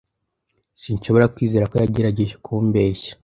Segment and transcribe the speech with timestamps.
[0.81, 3.11] Sinshobora kwizera ko yagerageje kumbeshya